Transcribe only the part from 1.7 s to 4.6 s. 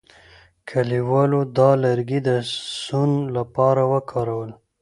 لرګي د سون لپاره وکارول.